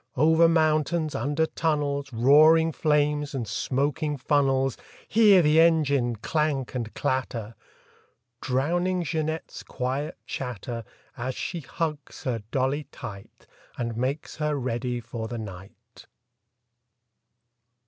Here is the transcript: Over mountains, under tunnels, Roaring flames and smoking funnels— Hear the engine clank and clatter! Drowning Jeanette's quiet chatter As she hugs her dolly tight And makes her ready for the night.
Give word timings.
Over 0.17 0.49
mountains, 0.49 1.13
under 1.13 1.45
tunnels, 1.45 2.11
Roaring 2.11 2.71
flames 2.71 3.35
and 3.35 3.47
smoking 3.47 4.17
funnels— 4.17 4.75
Hear 5.07 5.43
the 5.43 5.59
engine 5.61 6.15
clank 6.15 6.73
and 6.73 6.91
clatter! 6.95 7.53
Drowning 8.41 9.03
Jeanette's 9.03 9.61
quiet 9.61 10.17
chatter 10.25 10.85
As 11.15 11.35
she 11.35 11.59
hugs 11.59 12.23
her 12.23 12.41
dolly 12.49 12.85
tight 12.91 13.45
And 13.77 13.95
makes 13.95 14.37
her 14.37 14.55
ready 14.55 15.01
for 15.01 15.27
the 15.27 15.37
night. 15.37 16.07